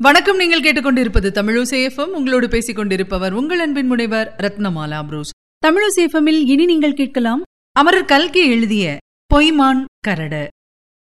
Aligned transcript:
வணக்கம். 0.00 0.36
நீங்கள் 0.36 0.62
கேட்டுக்கொண்டிருப்பது 0.64 1.28
தமிழசேஃபம் 1.38 2.12
உங்களோடு 2.18 2.48
பேசிக் 2.48 2.76
கொண்டிருப்பவர் 2.76 3.32
உங்கள் 3.32 3.58
அன்பின் 3.58 3.86
முனைவர் 3.86 4.28
ரத்னமாலா 4.38 5.00
புரூஸ். 5.08 5.32
தமிழசேஃபமில் 5.66 6.38
இனி 6.52 6.64
நீங்கள் 6.64 6.94
கேட்கலாம் 6.94 7.42
அமரர் 7.76 8.04
கல்கி 8.04 8.42
எழுதிய 8.46 8.96
பொய்மான் 9.34 9.82
கரடு. 10.00 10.46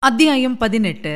அத்தியாயம் 0.03 0.57
பதினெட்டு. 0.57 1.13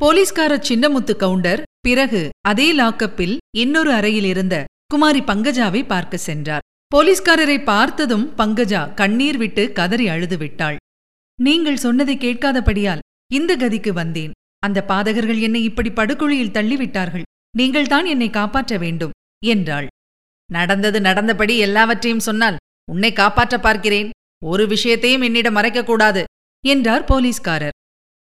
போலீஸ்கார 0.00 0.58
சின்னமுத்து 0.68 1.16
கவுண்டர் 1.16 1.62
பிறகு 1.80 2.28
அதே 2.48 2.68
லாக்கப்பில் 2.72 3.36
இன்னொரு 3.58 3.92
அறையில் 3.92 4.24
இருந்த 4.24 4.64
குமாரி 4.86 5.20
பங்கஜாவை 5.20 5.84
பார்க்க 5.86 6.24
சென்றார். 6.28 6.66
போலீஸ்காரரை 6.96 7.64
பார்த்ததும் 7.64 8.26
பங்கஜா 8.36 8.94
கண்ணீர் 8.94 9.36
விட்டு 9.36 9.72
கதறி 9.72 10.08
அழுது 10.08 10.38
விட்டாள். 10.38 10.76
நீங்கள் 11.38 11.82
சொன்னதை 11.86 12.16
கேட்காதபடியால் 12.16 13.06
இந்த 13.26 13.56
கதிக்கு 13.56 13.92
வந்தேன். 13.92 14.34
அந்த 14.62 14.78
பாதகர்கள் 14.88 15.40
என்னை 15.40 15.62
இப்படி 15.62 15.90
படுகொழியில் 15.90 16.54
தள்ளிவிட்டார்கள். 16.56 17.26
நீங்கள்தான் 17.56 18.06
என்னை 18.06 18.28
காப்பாற்ற 18.30 18.72
வேண்டும் 18.78 19.14
என்றாள். 19.42 19.88
நடந்தது 20.50 20.98
நடந்தபடி 21.00 21.54
எல்லாவற்றையும் 21.58 22.26
சொன்னால் 22.28 22.60
உன்னை 22.88 23.10
காப்பாற்ற 23.12 23.56
பார்க்கிறேன் 23.58 24.08
ஒரு 24.42 24.64
விஷயத்தையும் 24.66 25.24
என்னிடம் 25.28 25.56
மறைக்கக்கூடாது 25.56 26.22
என்றார் 26.64 27.04
போலீஸ்காரர். 27.04 27.76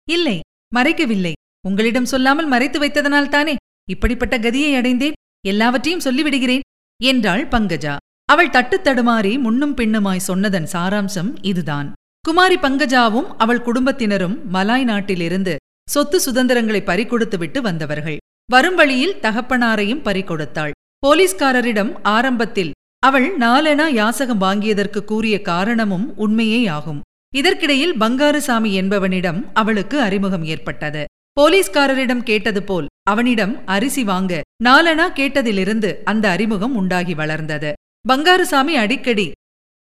இல்லை 0.09 0.37
மறைக்கவில்லை. 0.73 1.33
உங்களிடம் 1.69 2.11
சொல்லாமல் 2.13 2.47
மறைத்து 2.47 2.79
வைத்ததனால் 2.79 3.29
தானே 3.29 3.55
இப்படிப்பட்ட 3.89 4.35
கதியை 4.39 4.73
அடைந்தேன் 4.77 5.19
எல்லாவற்றையும் 5.45 6.05
சொல்லிவிடுகிறேன் 6.05 6.65
என்றாள் 7.01 7.45
பங்கஜா. 7.47 7.95
அவள் 8.29 8.51
தட்டு 8.51 8.77
தடுமாறி 8.79 9.33
முன்னும் 9.39 9.75
பின்னுமாய் 9.77 10.27
சொன்னதன் 10.29 10.69
சாராம்சம் 10.73 11.31
இதுதான். 11.43 11.89
குமாரி 12.25 12.57
பங்கஜாவும் 12.57 13.29
அவள் 13.37 13.63
குடும்பத்தினரும் 13.63 14.37
மலாய் 14.51 14.85
நாட்டிலிருந்து 14.85 15.55
சொத்து 15.89 16.21
சுதந்திரங்களை 16.21 16.81
பறிகொடுத்துவிட்டு 16.81 17.59
வந்தவர்கள். 17.59 18.17
வரும் 18.51 18.75
வழியில் 18.75 19.19
தகப்பனாரையும் 19.21 20.03
பறிகொடுத்தாள். 20.05 20.73
போலீஸ்காரரிடம் 21.07 21.93
ஆரம்பத்தில் 22.03 22.73
அவள் 23.03 23.39
நாலெனா 23.39 23.87
யாசகம் 23.91 24.41
வாங்கியதற்கு 24.41 25.01
கூறிய 25.05 25.37
காரணமும் 25.43 26.07
உண்மையே 26.17 26.61
ஆகும் 26.67 27.01
இதற்கிடையில் 27.35 27.95
பங்காருசாமி 28.01 28.71
என்பவனிடம் 28.81 29.41
அவளுக்கு 29.53 29.97
அறிமுகம் 30.01 30.45
ஏற்பட்டது. 30.45 31.03
போலீஸ்காரரிடம் 31.41 32.23
கேட்டது 32.23 32.61
போல் 32.63 32.87
அவனிடம் 33.11 33.55
அரிசி 33.67 34.05
வாங்க 34.05 34.43
நாலனா 34.65 35.07
கேட்டதிலிருந்து 35.19 35.91
அந்த 36.05 36.25
அறிமுகம் 36.31 36.77
உண்டாகி 36.77 37.15
வளர்ந்தது. 37.15 37.73
பங்காருசாமி 38.09 38.75
அடிக்கடி 38.85 39.27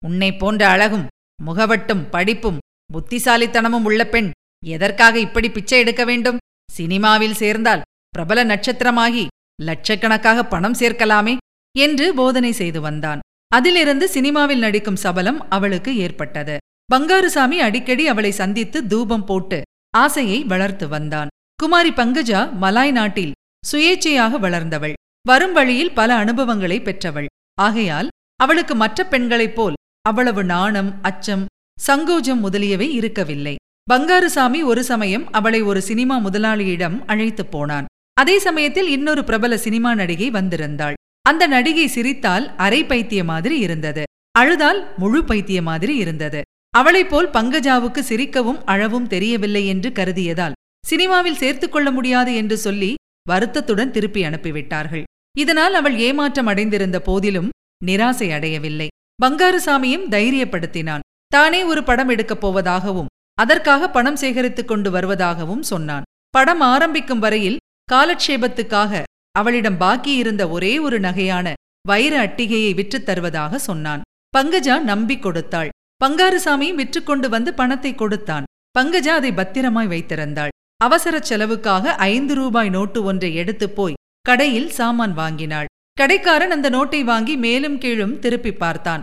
உன்னை 0.02 0.30
போன்ற 0.36 0.62
அழகும் 0.68 1.06
முகவட்டும் 1.38 2.06
படிப்பும் 2.10 2.58
புத்திசாலித்தனமும் 2.90 3.86
உள்ள 3.90 4.02
பெண் 4.06 4.30
எதற்காக 4.64 5.18
இப்படி 5.18 5.50
பிச்சை 5.50 5.78
எடுக்க 5.78 6.04
வேண்டும்? 6.04 6.36
சினிமாவில் 6.70 7.34
சேர்ந்தால் 7.34 7.82
பிரபல 8.08 8.44
நட்சத்திரமாகி 8.44 9.26
லட்சக்கணக்காக 9.62 10.42
பணம் 10.42 10.72
சேர்க்கலாமே 10.72 11.36
என்று 11.78 12.14
போதனை 12.14 12.52
செய்து 12.52 12.80
வந்தான். 12.80 13.20
அதிலிருந்து 13.48 14.08
சினிமாவில் 14.08 14.58
நடிக்கும் 14.58 14.96
சபலம் 14.96 15.50
அவளுக்கு 15.50 15.96
ஏற்பட்டது. 15.96 16.56
பங்காருசாமி 16.94 17.56
அடிக்கடி 17.56 18.08
அவளை 18.08 18.30
சந்தித்து 18.30 18.86
தூபம் 18.86 19.24
போட்டு 19.24 19.62
ஆசையை 19.96 20.44
வளர்த்து 20.44 20.88
வந்தான். 20.88 21.28
குமாரி 21.54 21.90
பங்கஜா 21.90 22.52
மலாய் 22.60 22.90
நாட்டில் 22.90 23.32
சுயேச்சையாக 23.72 24.38
வளர்ந்தவள். 24.38 24.92
வரும் 25.26 25.52
வழியில் 25.52 25.92
பல 25.92 26.14
அனுபவங்களை 26.14 26.82
பெற்றவள். 26.82 27.26
ஆகையால் 27.54 28.08
அவளுக்கு 28.36 28.74
மற்ற 28.74 29.06
பெண்களைப் 29.06 29.56
போல் 29.56 29.74
அவ்வளவு 30.00 30.44
நாணம் 30.44 31.02
அச்சம் 31.02 31.46
சங்கோஜம் 31.86 32.40
முதலியவை 32.40 32.94
இருக்கவில்லை. 32.94 33.56
பங்காருசாமி 33.92 34.64
ஒரு 34.64 34.84
சமயம் 34.84 35.32
அவளை 35.32 35.62
ஒரு 35.62 35.82
சினிமா 35.82 36.18
முதலாளியிடம் 36.18 37.06
அழைத்துப் 37.06 37.50
போனான். 37.50 37.84
அதே 38.14 38.38
சமயத்தில் 38.38 38.88
இன்னொரு 38.88 39.24
பிரபல 39.24 39.58
சினிமா 39.58 39.94
நடிகை 39.94 40.30
வந்திருந்தாள். 40.30 40.92
அந்த 41.20 41.46
நடிகை 41.46 41.86
சிரித்தால் 41.86 42.56
அரை 42.56 42.84
பைத்திய 42.84 43.24
மாதிரி 43.24 43.58
இருந்தது. 43.58 44.02
அழுதால் 44.30 44.94
முழு 44.96 45.22
பைத்திய 45.22 45.62
மாதிரி 45.62 45.96
இருந்தது. 45.96 46.42
அவளைப் 46.70 47.10
போல் 47.10 47.30
பங்கஜாவுக்கு 47.30 48.02
சிரிக்கவும் 48.08 48.62
அழவும் 48.64 49.06
தெரியவில்லை 49.06 49.66
என்று 49.66 49.90
கருதியதால் 49.90 50.52
சினிமாவில் 50.86 51.36
சேர்த்துக் 51.36 51.72
கொள்ள 51.72 51.90
முடியாது 51.90 52.34
என்று 52.34 52.56
சொல்லி 52.56 52.94
வருத்தத்துடன் 53.28 53.90
திருப்பி 53.90 54.22
அனுப்பிவிட்டார்கள். 54.22 55.02
இதனால் 55.38 55.74
அவள் 55.74 55.98
ஏமாற்றம் 55.98 56.46
அடைந்திருந்த 56.46 57.00
போதிலும் 57.00 57.48
நிராசை 57.84 58.32
அடையவில்லை. 58.32 58.88
பங்காருசாமியும் 59.22 60.08
தைரியப்படுத்தினான். 60.10 61.00
தானே 61.26 61.62
ஒரு 61.62 61.84
படம் 61.84 62.08
எடுக்கப் 62.08 62.46
போவதாகவும் 62.46 63.06
அதற்காக 63.34 63.90
பணம் 63.90 64.16
சேகரித்துக் 64.16 64.68
கொண்டு 64.68 64.90
வருவதாகவும் 64.90 65.60
சொன்னான். 65.60 66.02
படம் 66.30 66.60
ஆரம்பிக்கும் 66.60 67.18
வரையில் 67.18 67.58
காலட்சேபத்துக்காக 67.92 69.02
அவளிடம் 69.32 69.80
பாக்கியிருந்த 69.80 70.50
ஒரே 70.50 70.78
ஒரு 70.78 71.00
நகையான 71.00 71.52
வைர 71.88 72.26
அட்டிகையை 72.26 72.74
விற்றுத் 72.74 73.06
தருவதாக 73.06 73.58
சொன்னான். 73.58 74.02
பங்கஜா 74.38 74.80
நம்பிக் 74.80 75.22
கொடுத்தாள். 75.22 75.68
பங்காருசாமியும் 76.04 76.74
விற்றுக்கொண்டு 76.74 77.28
வந்து 77.28 77.54
பணத்தை 77.54 77.94
கொடுத்தான். 77.94 78.44
பங்கஜா 78.78 79.08
அதை 79.08 79.32
பத்திரமாய் 79.32 79.86
வைத்திருந்தாள். 79.86 80.48
அவசர 80.76 81.20
செலவுக்காக 81.20 81.94
ஐந்து 81.94 82.34
ரூபாய் 82.34 82.68
நோட்டு 82.68 83.04
ஒன்றை 83.04 83.34
எடுத்துப் 83.34 83.76
போய் 83.76 83.94
கடையில் 84.20 84.70
சாமான் 84.70 85.14
வாங்கினாள். 85.14 85.66
கடைக்காரன் 85.92 86.50
அந்த 86.50 86.70
நோட்டை 86.70 87.04
வாங்கி 87.04 87.36
மேலும் 87.36 87.78
கீழும் 87.78 88.18
திருப்பி 88.18 88.52
பார்த்தான். 88.52 89.02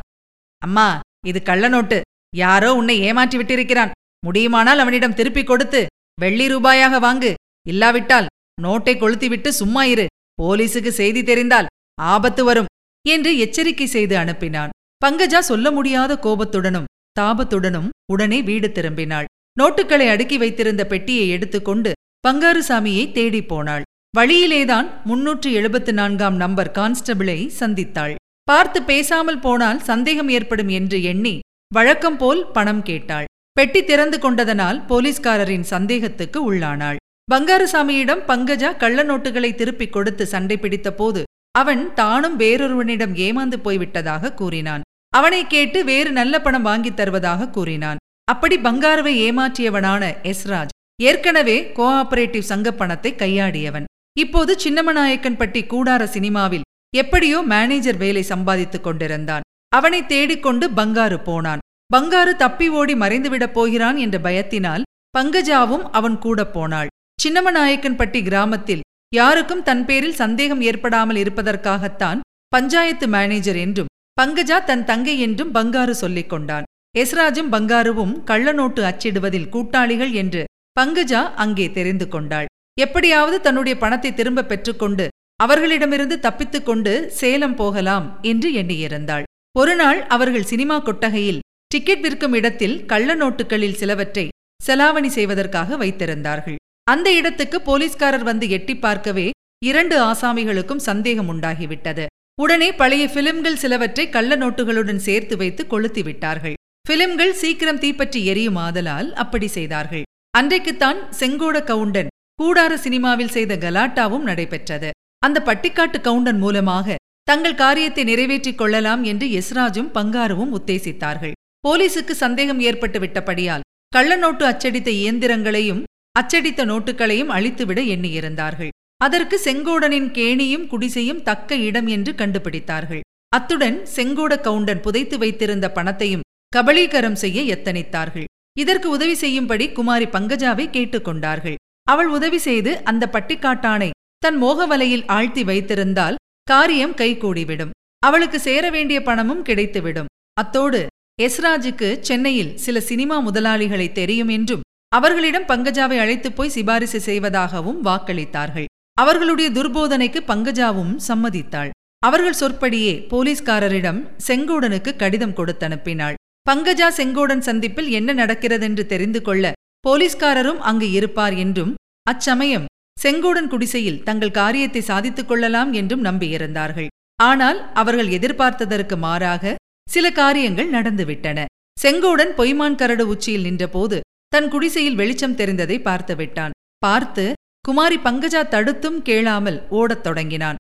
அம்மா 0.58 1.00
இது 1.26 1.42
கள்ள 1.42 1.68
நோட்டு. 1.68 2.02
யாரோ 2.36 2.74
உன்னை 2.74 3.00
ஏமாற்றி 3.00 3.38
விட்டிருக்கிறான். 3.38 3.92
முடியுமானால் 4.26 4.82
அவனிடம் 4.84 5.14
திருப்பிக் 5.14 5.48
கொடுத்து 5.48 5.82
வெள்ளி 6.22 6.46
ரூபாயாக 6.54 6.96
வாங்கு. 7.06 7.32
இல்லாவிட்டால் 7.68 8.30
நோட்டை 8.62 8.94
கொளுத்திவிட்டு 8.96 9.50
சும்மா 9.60 9.84
இரு. 9.84 10.06
போலீசுக்கு 10.42 10.92
செய்தி 11.00 11.22
தெரிந்தால் 11.24 11.70
ஆபத்து 12.14 12.44
வரும் 12.44 12.70
என்று 13.06 13.32
எச்சரிக்கை 13.38 13.88
செய்து 13.88 14.16
அனுப்பினான். 14.18 14.74
பங்கஜா 15.06 15.40
சொல்ல 15.40 15.68
முடியாத 15.72 16.12
கோபத்துடனும் 16.24 16.90
தாபத்துடனும் 17.20 17.90
உடனே 18.12 18.40
வீடு 18.42 18.68
திரும்பினாள். 18.68 19.30
நோட்டுகளை 19.60 20.08
அடுக்கி 20.10 20.38
வைத்திருந்த 20.38 20.84
பெட்டியை 20.88 21.26
எடுத்துக்கொண்டு 21.30 21.92
பங்காருசாமியை 22.28 23.06
தேடிப் 23.12 23.48
போனாள். 23.48 23.86
வழியிலேதான் 24.18 24.88
முன்னூற்று 25.04 25.50
எழுபத்து 25.52 25.92
நான்காம் 25.94 26.36
நம்பர் 26.36 26.72
கான்ஸ்டபிளை 26.78 27.38
சந்தித்தாள். 27.60 28.16
பார்த்து 28.44 28.80
பேசாமல் 28.84 29.40
போனால் 29.40 29.82
சந்தேகம் 29.90 30.30
ஏற்படும் 30.30 30.72
என்று 30.80 30.98
எண்ணி 31.04 31.36
வழக்கம் 31.74 32.18
போல் 32.18 32.42
பணம் 32.52 32.84
கேட்டாள். 32.84 33.28
பெட்டி 33.52 33.84
திறந்து 33.84 34.20
கொண்டதனால் 34.20 34.78
போலீஸ்காரரின் 34.90 35.66
சந்தேகத்துக்கு 35.70 36.40
உள்ளானாள். 36.54 36.96
பங்காரசாமியிடம் 37.32 38.22
பங்கஜா 38.28 38.78
கள்ள 38.78 39.04
நோட்டுகளை 39.04 39.56
திருப்பிக் 39.56 39.94
கொடுத்து 39.94 40.26
சண்டை 40.26 40.58
பிடித்த 40.58 40.90
போது 40.94 41.24
அவன் 41.52 41.82
தானும் 41.94 42.40
வேறொருவனிடம் 42.40 43.14
ஏமாந்து 43.26 43.58
போய்விட்டதாக 43.64 44.34
கூறினான். 44.34 44.86
அவனை 45.10 45.48
கேட்டு 45.48 45.84
வேறு 45.84 46.12
நல்ல 46.12 46.42
பணம் 46.42 46.62
வாங்கித் 46.62 46.96
தருவதாக 46.96 47.50
கூறினான். 47.50 48.02
அப்படி 48.32 48.58
பங்காரவை 48.58 49.14
ஏமாற்றியவனான 49.28 50.04
எஸ்ராஜ் 50.24 50.76
ஏற்கனவே 51.02 51.58
கோஆபரேட்டிவ் 51.76 52.50
சங்க 52.52 52.72
பணத்தை 52.72 53.12
கையாடியவன். 53.16 53.88
இப்போது 54.20 54.54
சின்னமநாயக்கன்பட்டி 54.64 55.62
கூடார 55.74 56.04
சினிமாவில் 56.04 56.68
எப்படியோ 56.98 57.42
மேனேஜர் 57.42 57.98
வேலை 57.98 58.22
சம்பாதித்துக் 58.22 58.84
கொண்டிருந்தான். 58.84 59.46
அவனை 59.76 60.06
தேடிக்கொண்டு 60.06 60.70
பங்காரு 60.70 61.24
போனான். 61.24 61.61
பங்காரு 61.94 62.34
தப்பி 62.42 62.68
ஓடி 62.80 62.94
மறைந்துவிடப் 62.94 63.56
போகிறான் 63.56 63.98
என்ற 63.98 64.18
பயத்தினால் 64.20 64.84
பங்கஜாவும் 65.18 65.86
அவன் 65.92 66.18
கூட 66.18 66.40
போனாள். 66.48 66.90
சின்னமநாயக்கன்பட்டி 67.24 68.20
கிராமத்தில் 68.24 68.86
யாருக்கும் 69.12 69.64
தன் 69.64 69.84
பேரில் 69.86 70.20
சந்தேகம் 70.22 70.62
ஏற்படாமல் 70.62 71.20
இருப்பதற்காகத்தான் 71.24 72.20
பஞ்சாயத்து 72.48 73.08
மேனேஜர் 73.08 73.60
என்றும் 73.66 73.92
பங்கஜா 74.22 74.58
தன் 74.64 74.86
தங்கை 74.86 75.16
என்றும் 75.20 75.52
பங்காரு 75.54 75.94
சொல்லிக் 76.04 76.30
கொண்டான். 76.30 76.68
எஸ்ராஜும் 76.98 77.52
பங்காருவும் 77.52 78.16
கள்ள 78.24 78.48
நோட்டு 78.52 78.82
அச்சிடுவதில் 78.84 79.50
கூட்டாளிகள் 79.50 80.14
என்று 80.14 80.42
பங்கஜா 80.80 81.22
அங்கே 81.44 81.68
தெரிந்து 81.72 82.08
கொண்டாள். 82.08 82.50
எப்படியாவது 82.78 83.38
தன்னுடைய 83.42 83.76
பணத்தை 83.78 84.14
திரும்ப 84.14 84.48
பெற்றுக்கொண்டு 84.48 85.06
அவர்களிடமிருந்து 85.40 86.16
தப்பித்துக் 86.20 86.66
கொண்டு 86.66 86.94
சேலம் 87.20 87.56
போகலாம் 87.56 88.08
என்று 88.22 88.50
எண்ணியிருந்தாள். 88.54 89.24
ஒருநாள் 89.60 90.02
அவர்கள் 90.08 90.50
சினிமா 90.52 90.76
கொட்டகையில் 90.80 91.40
டிக்கெட் 91.74 92.02
விற்கும் 92.04 92.34
இடத்தில் 92.38 92.78
கள்ள 92.92 93.10
நோட்டுகளில் 93.22 93.78
சிலவற்றை 93.82 94.24
செலாவணி 94.66 95.10
செய்வதற்காக 95.18 95.78
வைத்திருந்தார்கள். 95.82 96.58
அந்த 96.88 97.08
இடத்துக்கு 97.20 97.58
போலீஸ்காரர் 97.68 98.26
வந்து 98.30 98.46
எட்டி 98.58 98.76
பார்க்கவே 98.86 99.28
இரண்டு 99.62 99.96
ஆசாமிகளுக்கும் 100.10 100.84
சந்தேகம் 100.90 101.30
உண்டாகிவிட்டது. 101.34 102.06
உடனே 102.44 102.70
பழைய 102.82 103.04
பிலிம்கள் 103.16 103.60
சிலவற்றை 103.64 104.06
கள்ள 104.16 104.36
நோட்டுகளுடன் 104.44 105.02
சேர்த்து 105.08 105.36
வைத்து 105.42 105.64
கொளுத்தி 105.74 106.02
விட்டார்கள். 106.08 106.56
பிலிம்கள் 106.86 107.34
சீக்கிரம் 107.42 107.82
தீப்பற்றி 107.84 108.20
எரியும் 108.32 108.60
ஆதலால் 108.66 109.10
அப்படி 109.24 109.48
செய்தார்கள். 109.58 110.06
அன்றைக்குத்தான் 110.40 111.00
செங்கோட 111.20 111.58
கவுண்டன் 111.72 112.12
கூடார 112.40 112.74
சினிமாவில் 112.86 113.36
செய்த 113.36 113.56
கலாட்டாவும் 113.66 114.28
நடைபெற்றது. 114.30 114.90
அந்த 115.26 115.38
பட்டிக்காட்டு 115.50 116.00
கவுண்டன் 116.08 116.42
மூலமாக 116.46 116.96
தங்கள் 117.28 117.62
காரியத்தை 117.64 118.04
நிறைவேற்றிக் 118.10 118.60
கொள்ளலாம் 118.62 119.04
என்று 119.12 119.26
எஸ்ராஜும் 119.40 119.94
பங்காருவும் 119.98 120.54
உத்தேசித்தார்கள். 120.58 121.36
போலீசுக்கு 121.68 122.14
சந்தேகம் 122.24 122.60
ஏற்பட்டு 122.60 123.00
விட்டபடியால் 123.00 123.66
கள்ள 123.88 124.16
நோட்டு 124.16 124.44
அச்சடித்த 124.46 124.90
இயந்திரங்களையும் 125.02 125.82
அச்சடித்த 126.20 126.62
நோட்டுகளையும் 126.66 127.32
அழித்துவிட 127.36 127.80
எண்ணியிருந்தார்கள். 127.94 128.72
அதற்கு 128.98 129.38
செங்கோடனின் 129.46 130.10
கேணியும் 130.18 130.66
குடிசையும் 130.72 131.22
தக்க 131.24 131.56
இடம் 131.68 131.88
என்று 131.88 132.12
கண்டுபிடித்தார்கள். 132.12 133.04
அத்துடன் 133.30 133.78
செங்கோட 133.96 134.34
கவுண்டன் 134.42 134.82
புதைத்து 134.82 135.18
வைத்திருந்த 135.18 135.68
பணத்தையும் 135.72 136.26
கபளீகரம் 136.54 137.18
செய்ய 137.24 137.42
எத்தனித்தார்கள். 137.56 138.28
இதற்கு 138.60 138.88
உதவி 138.90 139.16
செய்யும்படி 139.16 139.66
குமாரி 139.72 140.06
பங்கஜாவை 140.06 140.66
கேட்டுக்கொண்டார்கள் 140.76 141.60
அவள் 141.88 142.10
உதவி 142.18 142.40
செய்து 142.48 142.72
அந்த 142.84 143.04
பட்டிக்காட்டானை 143.14 143.90
தன் 144.18 144.38
மோகவலையில் 144.44 145.06
ஆழ்த்தி 145.18 145.44
வைத்திருந்தால் 145.44 146.20
காரியம் 146.44 146.98
கைகூடிவிடும். 147.02 147.76
அவளுக்கு 148.04 148.40
சேர 148.40 148.64
வேண்டிய 148.70 149.00
பணமும் 149.02 149.46
கிடைத்துவிடும். 149.46 150.10
அத்தோடு 150.34 150.82
எஸ்ராஜுக்கு 151.20 152.00
சென்னையில் 152.00 152.52
சில 152.58 152.80
சினிமா 152.80 153.18
முதலாளிகளை 153.20 153.88
தெரியும் 153.92 154.28
என்றும் 154.28 154.66
அவர்களிடம் 154.92 155.50
பங்கஜாவை 155.50 155.98
அழைத்துப் 156.00 156.36
போய் 156.36 156.54
சிபாரிசு 156.56 157.00
செய்வதாகவும் 157.00 157.80
வாக்களித்தார்கள். 157.86 158.66
அவர்களுடைய 158.98 159.48
துர்போதனைக்கு 159.52 160.20
பங்கஜாவும் 160.28 160.94
சம்மதித்தாள். 161.08 161.72
அவர்கள் 162.02 162.40
சொற்படியே 162.42 162.94
போலீஸ்காரரிடம் 163.12 164.00
செங்கோடனுக்கு 164.28 164.92
கடிதம் 164.96 165.36
கொடுத்தனுப்பினாள் 165.36 166.18
பங்கஜா 166.50 166.88
செங்கோடன் 166.98 167.44
சந்திப்பில் 167.48 167.90
என்ன 167.90 168.14
நடக்கிறதென்று 168.14 168.84
தெரிந்து 168.86 169.22
கொள்ள 169.22 169.52
போலீஸ்காரரும் 169.88 170.62
அங்கு 170.70 170.88
இருப்பார் 170.92 171.34
என்றும் 171.34 171.74
அச்சமயம் 172.10 172.66
செங்கோடன் 172.98 173.48
குடிசையில் 173.48 174.04
தங்கள் 174.04 174.38
காரியத்தை 174.42 174.82
சாதித்துக் 174.82 175.30
கொள்ளலாம் 175.30 175.72
என்றும் 175.74 176.06
நம்பியிருந்தார்கள். 176.06 176.90
ஆனால் 177.20 177.60
அவர்கள் 177.74 178.10
எதிர்பார்த்ததற்கு 178.18 178.96
மாறாக 178.98 179.54
சில 179.88 180.12
காரியங்கள் 180.12 180.70
நடந்துவிட்டன. 180.70 181.40
செங்கோடன் 181.78 182.32
பொய்மான் 182.38 182.78
கரடு 182.82 183.04
உச்சியில் 183.08 183.46
நின்றபோது 183.48 183.98
தன் 184.28 184.50
குடிசையில் 184.50 185.00
வெளிச்சம் 185.00 185.38
தெரிந்ததை 185.40 185.78
பார்த்து 185.82 186.16
விட்டான் 186.16 186.56
பார்த்து 186.86 187.26
குமாரி 187.68 187.98
பங்கஜா 188.06 188.42
தடுத்தும் 188.48 189.00
கேளாமல் 189.02 189.58
ஓடத் 189.80 190.04
தொடங்கினான். 190.04 190.60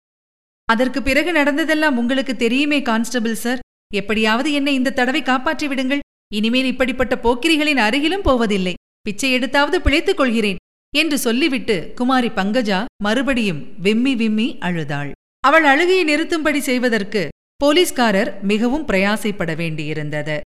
அதற்கு 0.68 1.00
பிறகு 1.01 1.31
நடந்ததெல்லாம் 1.31 1.97
உங்களுக்கு 1.97 2.33
தெரியுமே 2.35 2.79
கான்ஸ்டபிள் 2.81 3.38
சார். 3.44 3.63
எப்படியாவது 3.94 4.50
என்னை 4.53 4.73
இந்த 4.73 4.95
தடவை 5.00 5.21
காப்பாற்றி 5.21 5.68
விடுங்கள். 5.68 6.03
இனிமேல் 6.33 6.69
இப்படிப்பட்ட 6.73 7.15
போக்கிரிகளின் 7.23 7.81
அருகிலும் 7.88 8.25
போவதில்லை. 8.27 8.73
பிச்சை 9.01 9.31
எடுத்தாவது 9.38 9.77
பிழைத்துக் 9.85 10.19
கொள்கிறேன் 10.19 10.62
என்று 10.94 11.18
சொல்லிவிட்டு 11.18 11.75
குமாரி 12.00 12.29
பங்கஜா 12.38 12.79
மறுபடியும் 13.03 13.62
விம்மி 13.85 14.15
விம்மி 14.15 14.47
அழுதாள். 14.68 15.12
அவள் 15.44 15.63
அழுகையை 15.63 16.03
நிறுத்தும்படி 16.03 16.59
செய்வதற்கு 16.69 17.23
போலீஸ்காரர் 17.62 18.30
மிகவும் 18.44 18.88
பிரயாசைப்பட 18.88 19.52
வேண்டியிருந்தது. 19.62 20.40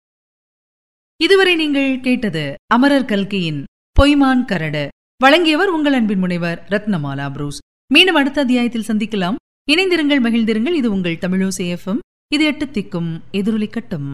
இதுவரை 1.20 1.54
நீங்கள் 1.54 2.00
கேட்டது 2.00 2.54
அமரர் 2.74 3.04
கல்கியின் 3.04 3.60
பொய்மான் 4.00 4.44
கரடு. 4.44 4.88
வழங்கியவர் 5.16 5.68
உங்கள் 5.68 5.92
அன்பின் 5.92 6.18
முனைவர் 6.18 6.64
ரத்னமாலா 6.68 7.32
புரூஸ். 7.32 7.58
மீண்டும் 7.92 8.14
அடுத்த 8.14 8.40
அத்தியாயத்தில் 8.40 8.88
சந்திக்கலாம். 8.88 9.38
இணைந்திருங்கள் 9.72 10.24
மகிழ்ந்திருங்கள். 10.26 10.76
இது 10.80 10.90
உங்கள் 10.90 11.22
தமிழோசேஃபம் 11.26 12.02
இது 12.34 12.44
எட்டு 12.44 12.66
திக்கும் 12.66 13.10
எதிரொலிக்கட்டும் 13.32 14.10